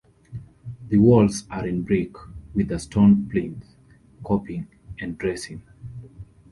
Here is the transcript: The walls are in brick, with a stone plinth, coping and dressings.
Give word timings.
The 0.87 0.97
walls 0.97 1.43
are 1.51 1.67
in 1.67 1.83
brick, 1.83 2.15
with 2.55 2.71
a 2.71 2.79
stone 2.79 3.29
plinth, 3.29 3.75
coping 4.23 4.65
and 4.99 5.15
dressings. 5.15 5.61